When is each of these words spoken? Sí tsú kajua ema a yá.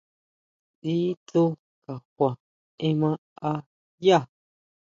Sí 0.81 0.95
tsú 1.25 1.43
kajua 1.85 2.31
ema 2.89 3.11
a 3.49 3.51
yá. 4.05 4.19